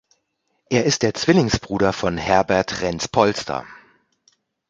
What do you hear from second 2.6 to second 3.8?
Renz-Polster.